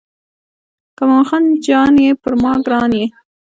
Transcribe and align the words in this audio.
که 0.95 1.03
مومن 1.09 1.43
جان 1.65 1.93
یې 2.03 2.11
پر 2.21 2.33
ما 2.41 2.53
ګران 2.65 2.91
یې. 2.99 3.05